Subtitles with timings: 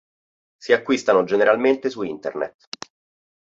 [0.57, 2.67] Si acquistano generalmente su internet.